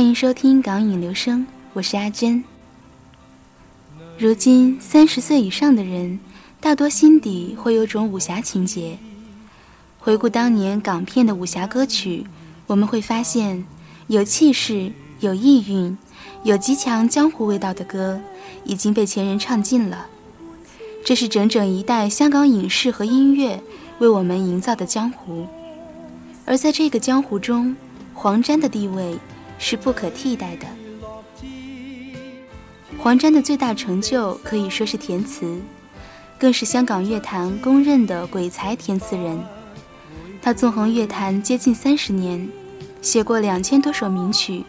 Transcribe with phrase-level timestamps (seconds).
[0.00, 2.42] 欢迎收听港影留声，我是阿珍。
[4.16, 6.18] 如今三十岁以上的人，
[6.58, 8.96] 大多心底会有种武侠情节。
[9.98, 12.24] 回顾当年港片的武侠歌曲，
[12.66, 13.62] 我们会发现，
[14.06, 14.90] 有气势、
[15.20, 15.98] 有意蕴、
[16.44, 18.18] 有极强江湖味道的歌，
[18.64, 20.06] 已经被前人唱尽了。
[21.04, 23.62] 这是整整一代香港影视和音乐
[23.98, 25.46] 为我们营造的江湖。
[26.46, 27.76] 而在这个江湖中，
[28.14, 29.18] 黄沾的地位。
[29.60, 30.66] 是不可替代的。
[32.98, 35.60] 黄沾的最大成就可以说是填词，
[36.38, 39.38] 更是香港乐坛公认的鬼才填词人。
[40.42, 42.48] 他纵横乐坛接近三十年，
[43.00, 44.64] 写过两千多首名曲，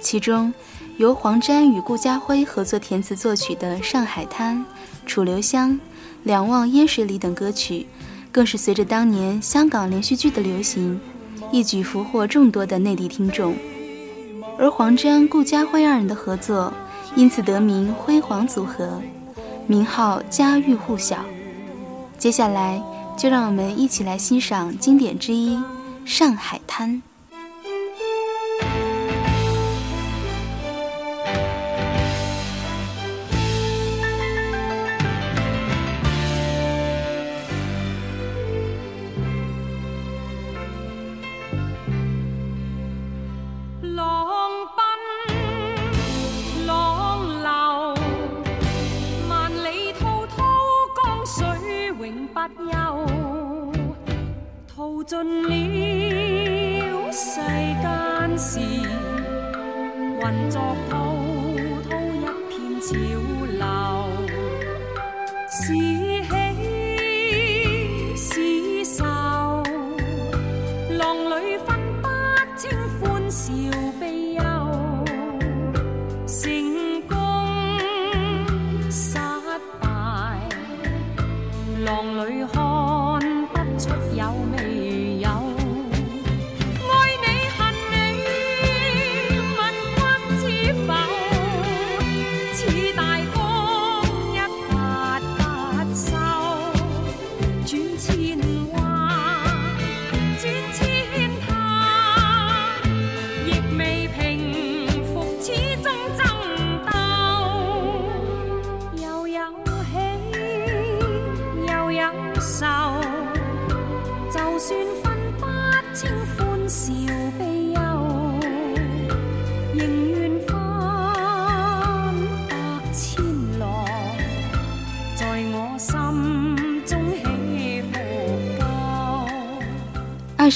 [0.00, 0.52] 其中
[0.98, 4.58] 由黄沾与顾嘉辉合作填词作曲的《上海滩》
[5.06, 5.70] 《楚留香》
[6.24, 7.86] 《两望烟水里》等歌曲，
[8.30, 11.00] 更是随着当年香港连续剧的流行，
[11.50, 13.54] 一举俘获众多的内地听众。
[14.58, 16.72] 而黄沾、顾嘉辉二人的合作，
[17.16, 19.00] 因此得名“辉煌组合”，
[19.66, 21.18] 名号家喻户晓。
[22.18, 22.80] 接下来，
[23.16, 25.56] 就让我们一起来欣赏经典之一
[26.04, 26.90] 《上海滩》。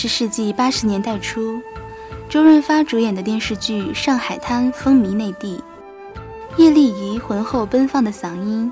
[0.06, 1.60] 世纪八十年代初，
[2.28, 5.62] 周润发主演的电视剧《上海滩》风靡内地。
[6.56, 8.70] 叶丽仪浑厚奔放的嗓音，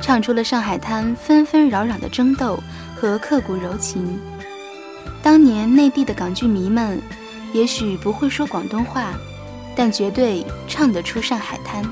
[0.00, 2.58] 唱出了上海滩纷纷扰扰的争斗
[2.96, 4.18] 和刻骨柔情。
[5.22, 7.00] 当年内地的港剧迷们，
[7.52, 9.14] 也许不会说广东话，
[9.74, 11.82] 但绝对唱得出《上海滩》。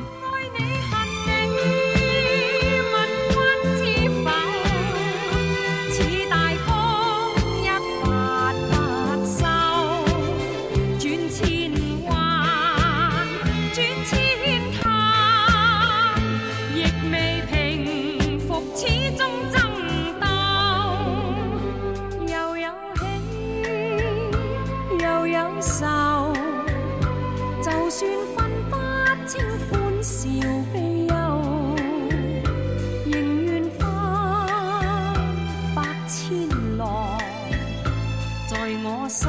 [38.72, 39.28] 在我心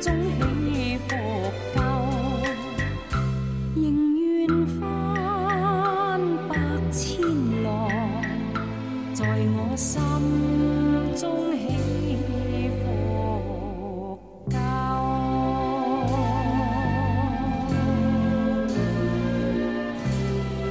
[0.00, 0.14] 中
[0.72, 1.14] 起伏
[1.74, 1.82] 够，
[3.74, 4.48] 仍愿
[4.80, 6.18] 翻
[6.48, 6.56] 百
[6.90, 7.20] 千
[7.62, 7.90] 浪，
[9.12, 10.00] 在我心
[11.14, 14.18] 中起伏
[14.50, 14.56] 够。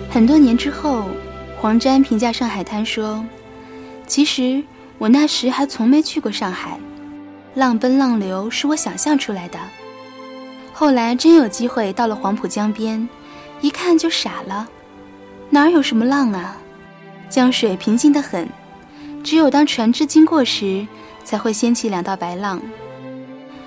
[0.09, 1.05] 很多年之后，
[1.61, 3.23] 黄沾评价《上海滩》说
[4.07, 4.63] ：“其实
[4.97, 6.79] 我那时还从没去过上海。”
[7.55, 9.57] 浪奔浪流是我想象出来的。
[10.71, 13.09] 后来真有机会到了黄浦江边，
[13.61, 14.67] 一看就傻了，
[15.49, 16.57] 哪儿有什么浪啊？
[17.29, 18.47] 江水平静得很，
[19.23, 20.85] 只有当船只经过时，
[21.23, 22.61] 才会掀起两道白浪。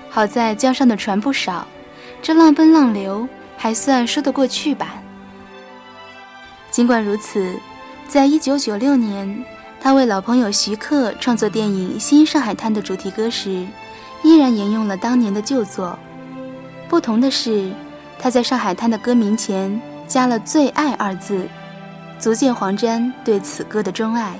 [0.09, 1.67] 好在江上的船不少，
[2.21, 3.27] 这浪奔浪流
[3.57, 5.01] 还算说得过去吧。
[6.71, 7.53] 尽管如此。”
[8.09, 9.45] 在一九九六年，
[9.81, 13.65] 他为老朋友徐克创作电影《新上海滩》的主题歌时，
[14.23, 15.97] 依然沿用了当年的旧作。
[16.89, 17.71] 不同的是，
[18.19, 21.47] 他在上海滩的歌名前加了“最爱”二字，
[22.19, 24.37] 足见黄沾对此歌的钟爱。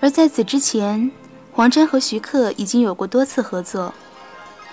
[0.00, 1.10] 而在此之前，
[1.52, 3.94] 黄沾和徐克已经有过多次合作。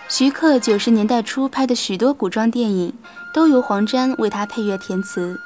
[0.09, 2.93] 徐克九十年代初拍的许多古装电影，
[3.33, 5.39] 都由黄沾为他配乐填词。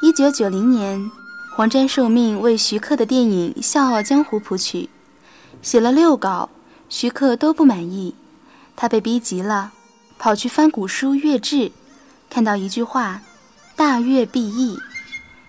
[0.00, 1.10] 一九九零年，
[1.54, 4.88] 黄沾受命为徐克的电影《笑傲江湖》谱曲，
[5.60, 6.48] 写了六稿，
[6.88, 8.14] 徐克都不满意，
[8.74, 9.70] 他被逼急了，
[10.18, 11.56] 跑去翻古书《乐志》，
[12.30, 13.20] 看到一句话
[13.76, 14.78] ：“大乐必易”，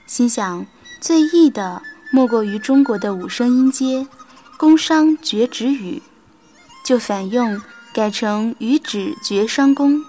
[0.06, 0.66] 心想
[1.00, 4.06] 最易的莫过于中国的五声音阶，
[4.58, 6.04] 宫商角徵羽，
[6.84, 7.62] 就反用
[7.94, 10.04] 改成羽指角双宫，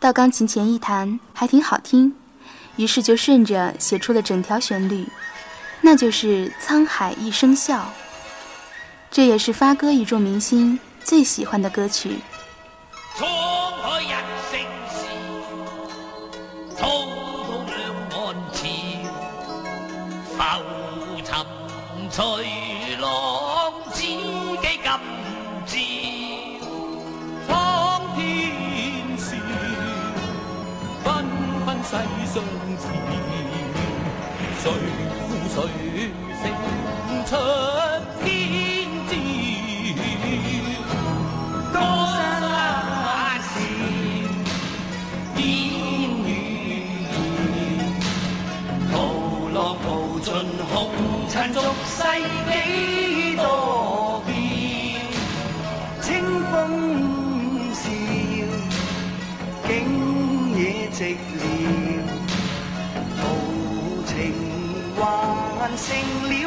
[0.00, 2.12] 到钢琴前一弹，还挺好听。
[2.76, 5.06] 于是就顺着写出了整条旋律，
[5.80, 7.80] 那就是《沧海一声笑》。
[9.10, 12.18] 这也是发哥一众明星最喜欢的歌曲。
[13.18, 13.26] 沧
[13.82, 14.08] 海一
[14.50, 14.66] 声
[22.10, 22.55] 笑，
[31.96, 32.34] 纷世
[32.82, 32.84] 上。
[34.60, 34.64] 谁
[35.28, 35.56] 负谁
[36.42, 36.44] 胜
[37.24, 37.30] 出
[38.24, 38.24] 天
[39.08, 39.10] 知？
[41.72, 41.74] 江
[42.12, 42.14] 山
[43.40, 43.54] 事，
[45.36, 45.40] 烟
[46.24, 46.28] 雨
[47.06, 47.14] 烟，
[48.92, 48.94] 涛
[49.54, 49.84] 浪淘
[50.22, 50.26] 尽
[50.72, 50.74] 红
[51.28, 51.56] 尘俗
[51.86, 51.96] 世
[52.50, 52.52] 几
[53.36, 53.42] 多
[54.26, 54.30] 变？
[56.02, 56.04] 清
[56.50, 56.52] 风
[57.72, 57.84] 笑，
[59.68, 59.70] 景
[60.56, 60.60] 野
[60.90, 60.98] 寂
[61.38, 61.85] 寥。
[65.76, 66.42] 成了一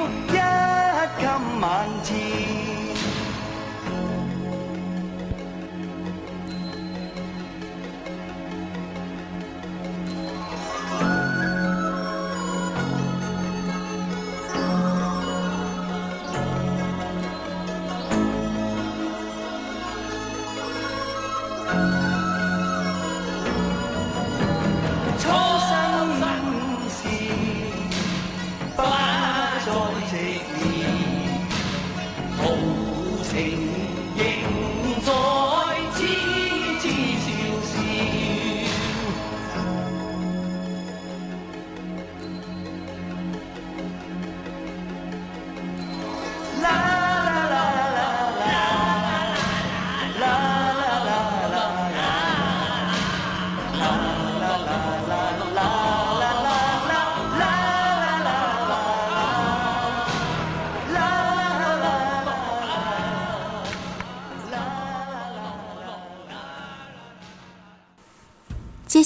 [1.22, 2.58] 襟晚照。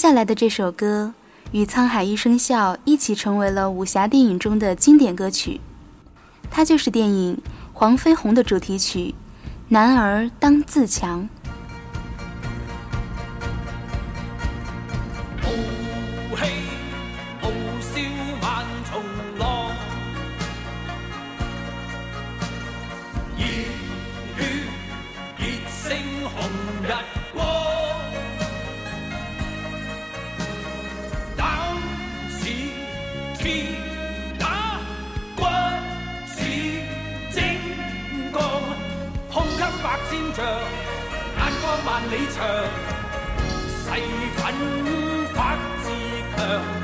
[0.04, 1.14] 下来的这首歌
[1.54, 5.62] 与《沧海一声笑》一起成为了武侠电影中的经典歌曲，
[6.52, 7.38] 它就是电影
[7.72, 9.00] 《黄飞鸿》的主题曲
[9.70, 11.30] 《男儿当自强》。
[33.44, 33.66] 铁
[34.40, 34.80] 打
[35.36, 35.44] 军
[36.34, 36.80] 旗
[37.30, 37.42] 精
[38.32, 38.42] 钢
[39.30, 40.46] 胸襟百千丈
[41.36, 42.40] 眼光万里长
[43.84, 43.86] 誓
[44.38, 44.40] 奋
[45.34, 45.86] 发自
[46.38, 46.83] 强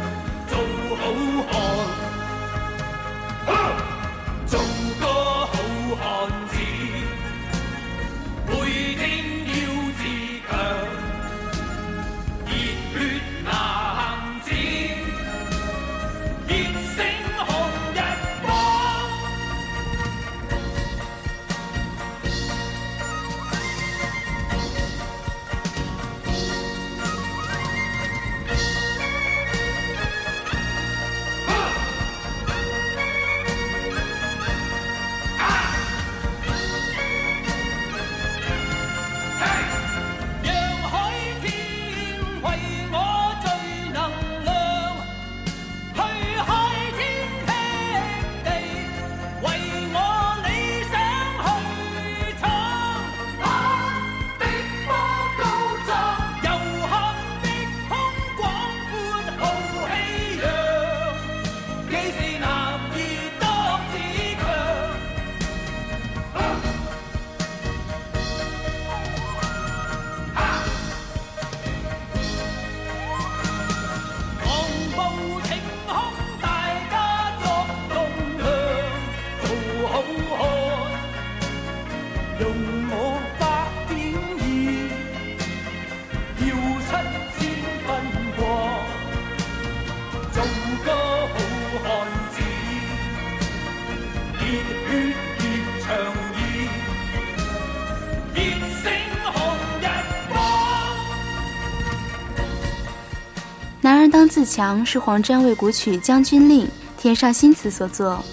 [104.09, 106.65] 当自强》是黄沾为古曲《将军令》
[106.97, 108.23] 填上新词所作，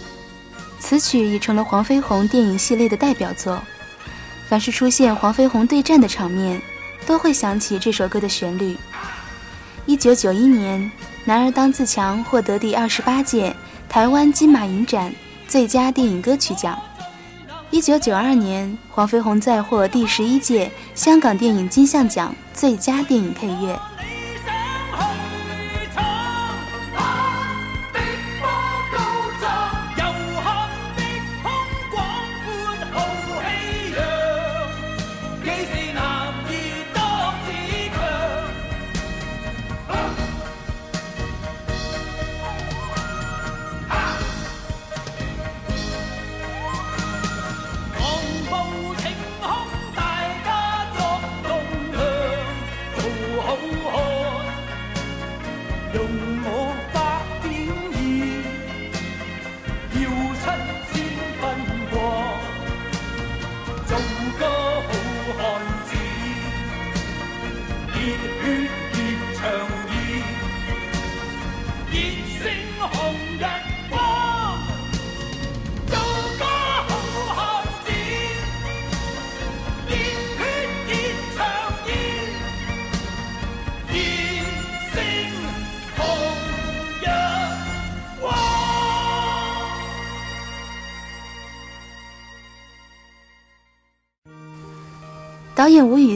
[0.78, 3.60] 此曲已成了黄飞鸿电影系列的代表作。
[4.48, 6.60] 凡是出现黄飞鸿对战的场面，
[7.06, 8.76] 都会想起这首歌的旋律。
[9.86, 10.80] 一九九一年，
[11.24, 13.54] 《男儿当自强》获得第二十八届
[13.88, 15.12] 台湾金马影展
[15.48, 16.78] 最佳电影歌曲奖。
[17.70, 23.78] 一九九二年，黄飞鸿再获第十一届香港电影金像奖最佳电影配乐。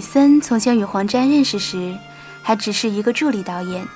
[0.00, 1.94] 吴宇森从前与黄沾认识时，
[2.42, 3.86] 还只是一个助理导演。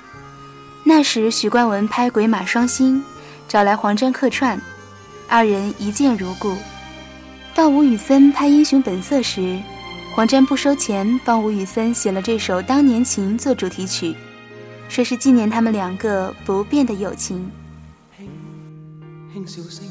[0.83, 2.99] 那时许冠文拍《鬼马双星》，
[3.47, 4.61] 找来黄沾客串，
[5.27, 6.55] 二人一见如故。
[7.55, 9.59] 到吴宇森拍《英雄本色》时，
[10.13, 14.15] 黄沾不收钱，帮吴宇森写了这首《当年情》做主题曲，
[14.87, 17.49] 说是纪念他们两个不变的友情。
[19.33, 19.83] 轻轻笑声，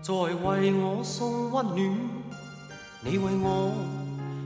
[0.00, 1.98] 在为我送温暖，
[3.04, 3.74] 你为我。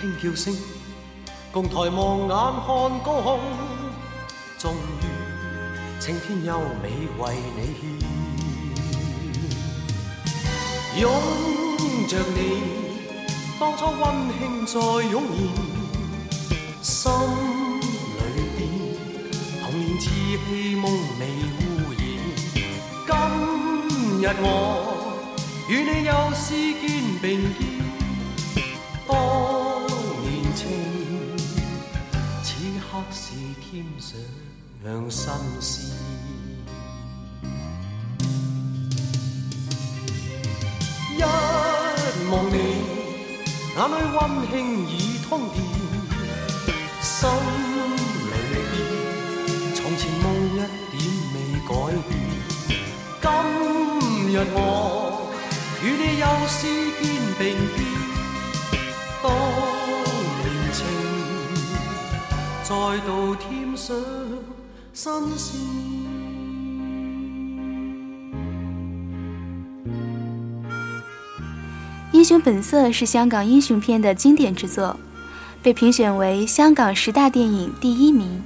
[0.00, 0.56] 轻叫声，
[1.52, 2.66] 共抬望眼看
[3.04, 3.38] 高空，
[4.58, 5.04] 终于
[6.00, 7.80] 青天优美为你献。
[11.00, 11.04] 拥
[12.08, 12.38] 着你，
[13.60, 14.02] 当初温
[14.38, 14.80] 馨再
[15.10, 15.22] 涌
[16.80, 17.12] 现，心
[18.16, 18.20] 里
[18.56, 18.58] 边
[19.60, 20.02] 童年稚
[20.48, 21.22] 气梦未
[21.60, 21.60] 污
[21.92, 22.00] 染。
[23.06, 23.10] 今
[24.22, 24.44] 日我
[25.68, 26.48] 与你又视
[26.80, 26.82] 肩
[27.20, 27.28] 并
[27.58, 27.60] 肩。
[33.10, 35.92] 是添上新事，
[41.16, 41.18] 一
[42.30, 42.56] 望你
[43.76, 44.18] 眼里温
[44.50, 44.52] 馨
[44.88, 44.90] 已
[45.28, 45.56] 通电，
[47.00, 47.08] 心
[48.26, 48.72] 里边
[49.74, 50.56] 从前梦一
[50.90, 50.98] 点
[51.34, 51.70] 未改
[52.08, 52.10] 变。
[53.22, 53.26] 今
[54.32, 54.56] 日我
[55.82, 56.58] 与你又视
[57.00, 57.02] 肩
[57.38, 57.40] 并
[57.76, 57.78] 肩。
[59.22, 59.24] 当
[60.42, 60.78] 年情
[62.70, 63.96] 再度添上
[64.92, 65.60] 新鲜。
[72.12, 74.96] 英雄本色是香港英雄片的经典之作，
[75.60, 78.40] 被评选为香港十大电影第一名，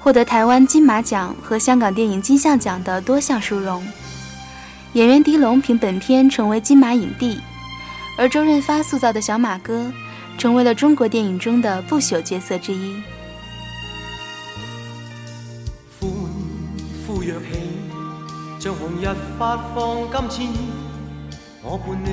[0.00, 3.86] 获得台湾金马奖和香港电影金像奖的多项殊荣。
[4.94, 7.38] 演员狄龙凭本片成为金马影帝，
[8.18, 9.92] 而周润发塑造的小马哥
[10.36, 13.00] 成为了中国电影中的不朽角色之一。
[17.22, 17.44] 跃起，
[18.58, 19.06] 像红日
[19.38, 20.48] 发放金箭，
[21.62, 22.08] 我伴你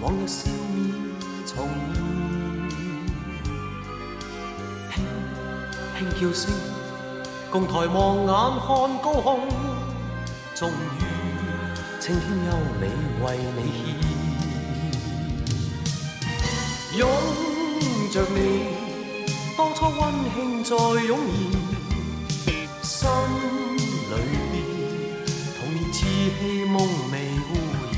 [0.00, 0.76] 往日笑面
[1.46, 1.94] 重现。
[4.90, 4.92] 轻
[5.98, 6.50] 轻叫声，
[7.50, 8.28] 共抬望眼
[8.60, 8.66] 看
[9.02, 9.26] 高空，
[10.54, 10.72] 终于
[12.00, 12.50] 青天优
[12.80, 12.82] 美
[13.22, 13.24] 为
[13.56, 13.78] 你献。
[16.98, 17.00] 拥
[18.10, 18.36] 着你，
[19.56, 20.00] 当初温
[20.34, 20.74] 馨再
[21.04, 21.18] 涌
[22.46, 22.48] 现，
[22.82, 23.67] 心。
[26.38, 26.76] 气梦
[27.10, 27.14] 未
[27.48, 27.52] 污
[27.92, 27.96] 染，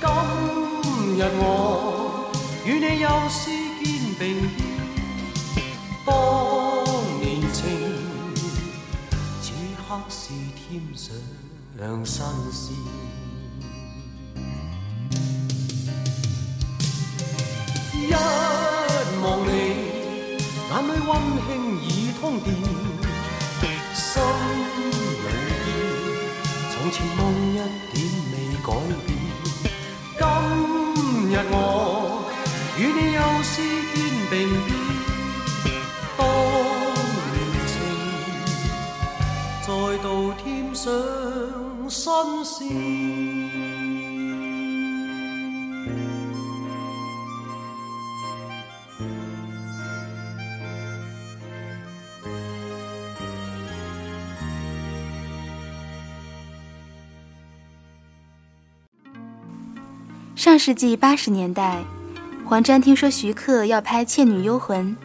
[0.00, 0.06] 今
[1.16, 2.30] 日我
[2.64, 3.50] 与你又视
[3.82, 3.86] 肩
[4.18, 4.22] 并
[4.56, 4.58] 肩，
[6.06, 6.08] 当
[7.20, 7.56] 年情
[9.42, 11.14] 此刻是添上
[12.04, 12.74] 新鲜。
[17.94, 18.12] 一
[19.22, 19.50] 望你，
[20.70, 21.10] 眼里温
[21.46, 21.48] 馨
[21.82, 21.86] 已
[22.20, 22.46] 通电，
[60.34, 61.84] 上世纪八十年代，
[62.44, 64.96] 黄沾听说徐克要拍《倩女幽魂》，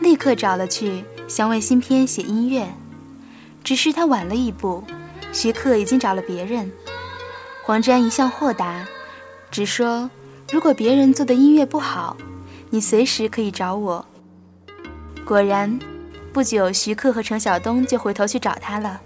[0.00, 2.72] 立刻找了去，想为新片写音乐。
[3.64, 4.84] 只是他晚了一步，
[5.32, 6.70] 徐克已经找了别人。
[7.70, 8.84] 黄沾一向豁达，
[9.48, 10.10] 只说
[10.50, 12.16] 如果别人做的音乐不好，
[12.68, 14.04] 你随时可以找我。
[15.24, 15.78] 果然，
[16.32, 19.00] 不久徐克和程晓东就回头去找他了。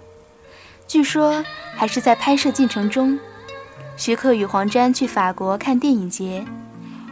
[0.87, 3.19] 据说还是在拍摄进程中。
[3.97, 6.43] 徐克与黄沾去法国看电影节，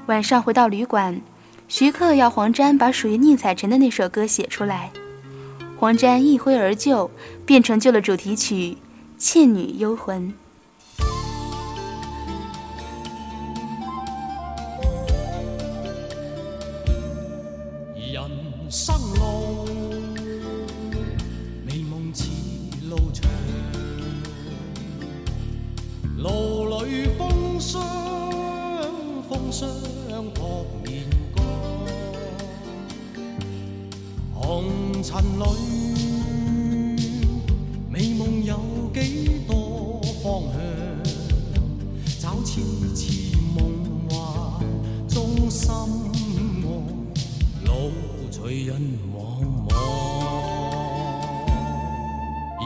[0.08, 1.22] 晚上回到旅馆，
[1.68, 4.92] 徐克要黄沾把属于宁采臣的那首歌写出来，
[5.78, 7.12] 黄沾一挥而就，
[7.46, 8.56] 便成就了主题曲
[9.20, 10.30] 《倩女幽魂》。
[29.54, 29.70] 风
[30.10, 31.04] 霜扑面
[31.36, 31.46] 干，
[34.34, 34.66] 红
[35.04, 35.44] 尘里，
[37.88, 38.60] 美梦有
[38.92, 40.58] 几多方向？
[42.20, 42.62] 找痴
[42.96, 43.62] 痴梦
[44.10, 44.20] 幻
[45.08, 46.66] 中心爱。
[47.64, 47.92] 路
[48.32, 48.82] 随人
[49.14, 49.16] 茫
[49.70, 49.72] 茫，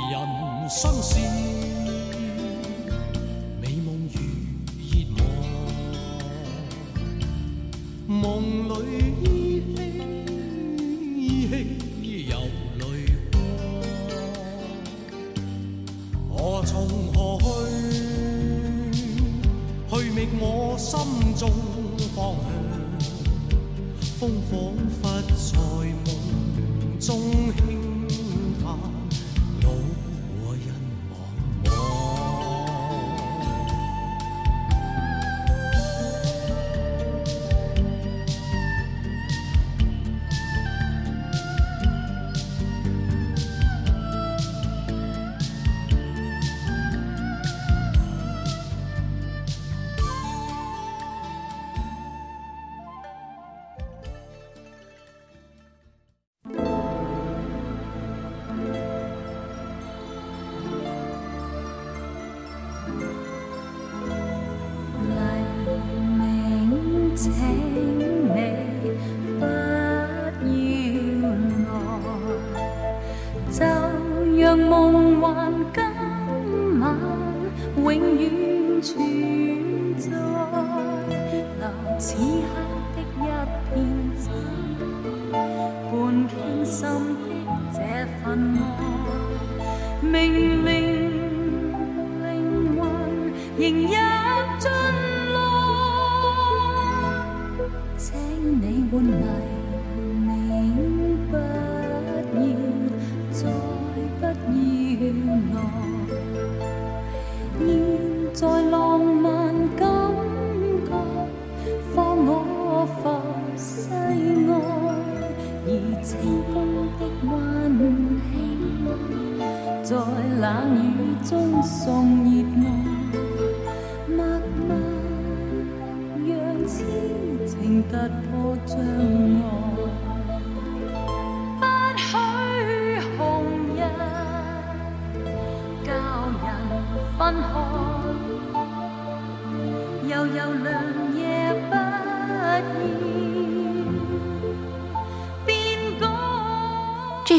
[0.10, 0.15] 人
[0.69, 1.19] 生是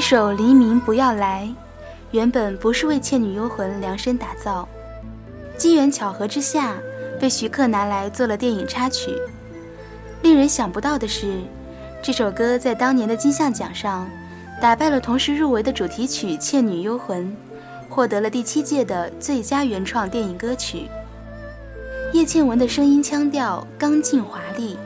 [0.08, 1.46] 首《黎明不要来》
[2.12, 4.66] 原本不是为《倩女幽魂》量身打造，
[5.58, 6.78] 机缘巧合之下
[7.20, 9.14] 被徐克拿来做了电影插曲。
[10.22, 11.42] 令人想不到的是，
[12.02, 14.08] 这首歌在当年的金像奖上
[14.62, 17.26] 打败了同时入围的主题曲《倩女幽魂》，
[17.90, 20.88] 获得了第七届的最佳原创电影歌曲。
[22.14, 24.78] 叶倩文的声音腔调刚劲华丽，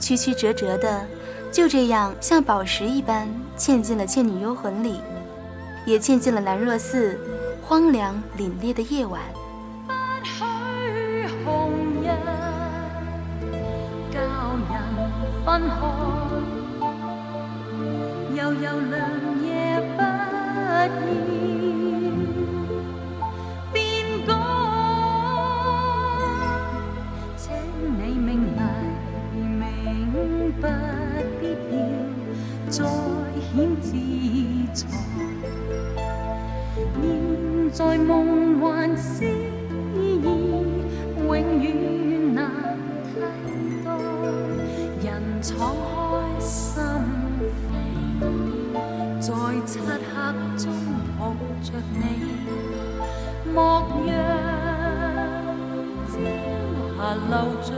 [0.00, 1.06] 曲曲折折的，
[1.54, 5.00] 就这样像宝石一般嵌进了《倩女幽魂》里，
[5.86, 7.16] 也嵌进了兰若寺
[7.62, 9.22] 荒凉凛冽的夜晚。
[15.44, 15.76] 分开，
[18.34, 19.00] 悠悠良
[19.44, 21.33] 夜不厌
[37.74, 39.24] 在梦幻诗
[39.96, 42.48] 意，永远难
[43.02, 43.18] 替
[43.84, 43.90] 代。
[45.02, 46.80] 人敞开心
[47.50, 47.66] 扉，
[49.18, 49.26] 在
[49.66, 49.88] 漆黑
[50.56, 50.62] 中
[51.18, 51.34] 抱
[51.64, 52.00] 着你，
[53.52, 53.58] 莫
[54.06, 54.08] 让
[56.06, 56.12] 朝
[56.96, 57.68] 霞流尽。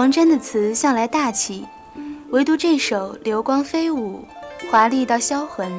[0.00, 1.66] 黄沾的词向来大气，
[2.30, 4.24] 唯独这首《流光飞舞》
[4.70, 5.70] 华丽到销魂。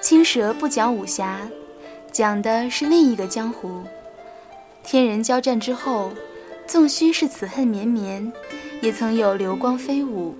[0.00, 1.38] 青蛇不讲武侠，
[2.10, 3.84] 讲的是另一个江湖。
[4.82, 6.10] 天人交战之后，
[6.66, 8.32] 纵须是此恨绵绵，
[8.80, 10.34] 也曾有流光飞舞。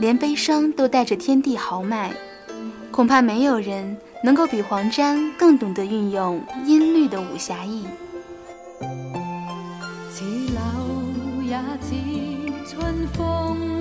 [0.00, 2.12] 连悲伤都带着天地豪迈，
[2.90, 7.86] 恐怕没有人能够比黄沾更懂得运用音律的武侠意。
[11.56, 11.94] 也似
[12.68, 13.75] 春风，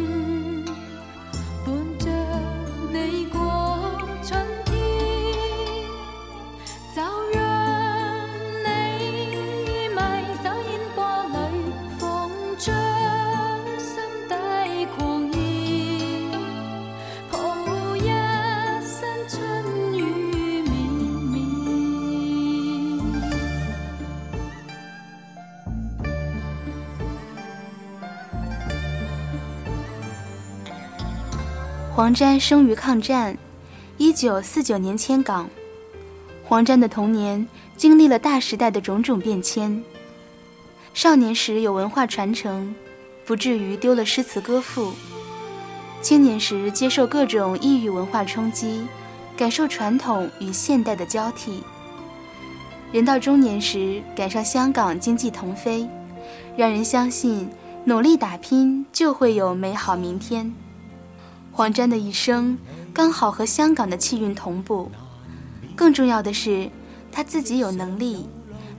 [32.06, 33.36] 黄沾生于抗战，
[33.98, 35.50] 一九四九年迁港。
[36.44, 39.84] 黄沾的童年经历了大时代的种种变迁。
[40.94, 42.76] 少年时有文化传承，
[43.26, 44.94] 不至于丢了诗词歌赋；
[46.00, 48.86] 青年时接受各种异域文化冲击，
[49.36, 51.63] 感受传统与现代的交替。
[52.91, 55.89] 人到中年时赶上香港经济腾飞，
[56.56, 57.50] 让人相信
[57.84, 60.54] 努力打拼就会有美好明天。
[61.56, 62.58] 黄沾的一生
[62.94, 64.91] 刚好和香港的气运同步，
[65.74, 66.70] 更重要的是，
[67.13, 68.28] 他自己有能力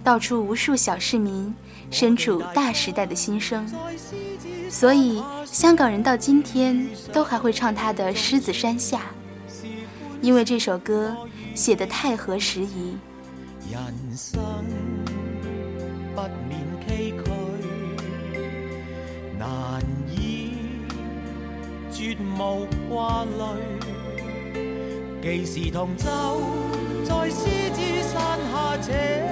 [0.05, 1.55] 道出无数小市民
[1.91, 3.67] 身处大时代的心声，
[4.69, 8.99] 所以香港人到今天都还会唱他的《狮子山下》。
[10.21, 11.17] 因为这首歌
[11.55, 12.95] 写得太合时宜。
[13.73, 13.81] 人
[14.15, 14.39] 生
[16.15, 17.31] 不免崎岖，
[19.39, 20.36] 难以
[22.07, 23.43] 絕無掛慮。
[25.21, 26.07] 既是同舟，
[27.05, 27.43] 在獅
[27.73, 29.25] 子山下且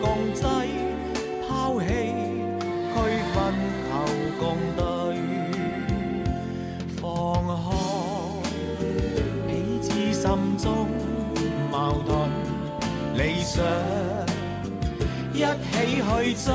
[0.00, 0.42] 共濟，
[1.46, 1.86] 拋棄
[2.90, 2.94] 區
[3.32, 3.54] 分
[3.86, 3.92] 求
[4.40, 4.42] 共
[4.76, 4.82] 對，
[7.00, 7.00] 放
[7.46, 7.56] 开
[9.46, 9.48] 彼
[9.80, 10.24] 此心
[10.58, 10.68] 中
[11.70, 12.10] 矛盾。
[13.14, 13.62] 理想
[15.32, 16.50] 一起去追，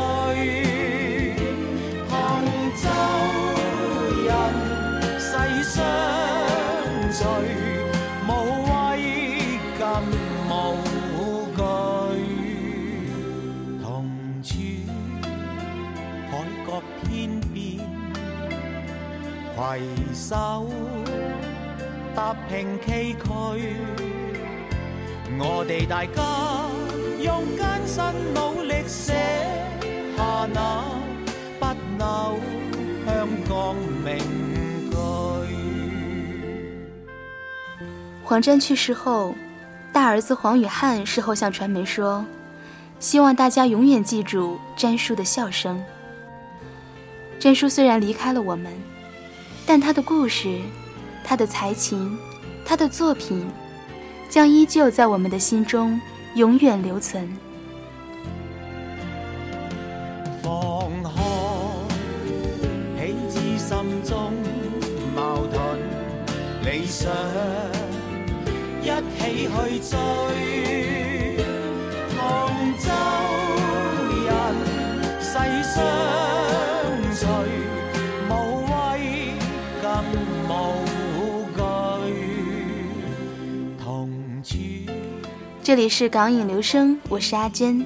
[19.57, 19.79] 攜
[20.13, 20.67] 手
[22.13, 23.57] 踏平崎岖。
[25.37, 26.21] 我哋大家
[27.23, 29.13] 用艰辛努力写
[30.17, 30.83] 下那
[31.59, 31.65] 不
[31.97, 32.37] 朽
[33.05, 34.17] 香港名
[34.91, 34.97] 句。
[38.23, 39.33] 黄沾去世后，
[39.93, 42.25] 大儿子黄宇汉事后向传媒说
[42.99, 45.81] ：“希望大家永远记住詹叔的笑声。”
[47.39, 48.73] 詹叔虽然离开了我们，
[49.65, 50.59] 但他的故事、
[51.23, 52.17] 他的才情、
[52.65, 53.45] 他的作品。
[54.27, 56.01] 将依旧在我们的心中
[56.33, 57.29] 永远留存。
[60.41, 60.51] 放
[61.03, 61.11] 開
[62.97, 64.33] 彼此心中
[65.15, 65.79] 矛盾
[66.63, 67.09] 理想，
[68.81, 69.95] 一起去追，
[85.65, 87.83] 这里是港影留声，我是阿珍。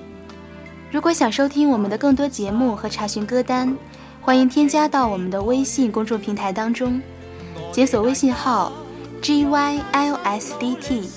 [0.91, 3.73] 如果想收听我们的更多节目和查询歌单，
[4.19, 7.01] 欢迎添加到我们的微信公众平台当中，
[7.71, 8.69] 解锁微信号
[9.21, 11.09] g y l s d t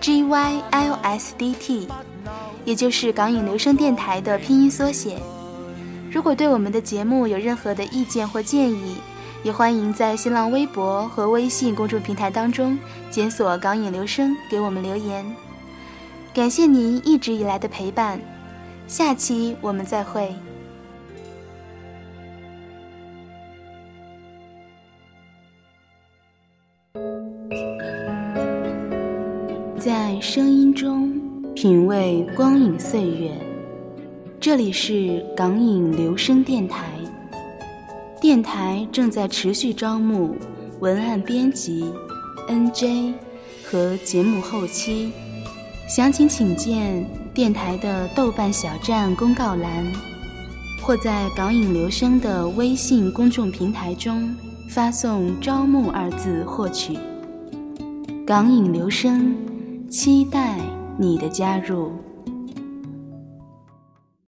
[0.00, 1.88] g y l s d t，
[2.64, 5.18] 也就是港影留声电台的拼音缩写。
[6.08, 8.94] 如果对我们的节目有任何的意见或建议，
[9.42, 12.78] 也欢迎在新浪微博和微信公众平台当中
[13.10, 15.26] 检索“港影留声”给我们留言。
[16.32, 18.20] 感谢您一直以来的陪伴，
[18.86, 20.32] 下期我们再会。
[29.76, 31.20] 在声音中
[31.52, 33.32] 品味光影岁月，
[34.38, 36.92] 这里是港影留声电台。
[38.20, 40.36] 电台正在持续招募
[40.78, 41.92] 文案编辑、
[42.46, 43.14] NJ
[43.64, 45.12] 和节目后期。
[45.90, 49.84] 详情请见电台的豆瓣小站公告栏，
[50.80, 54.32] 或在港影留声的微信公众平台中
[54.68, 56.96] 发送“招募”二字获取。
[58.24, 59.34] 港影留声，
[59.90, 60.60] 期待
[60.96, 61.90] 你的加入。